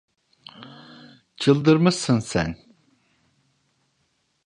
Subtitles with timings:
[1.35, 2.55] Çıldırmışsın sen!